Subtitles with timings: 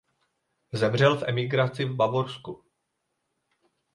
[0.73, 2.63] Zemřel v emigraci v Bavorsku.